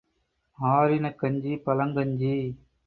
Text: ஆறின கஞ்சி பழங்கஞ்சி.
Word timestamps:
ஆறின 0.59 1.11
கஞ்சி 1.11 1.53
பழங்கஞ்சி. 1.65 2.35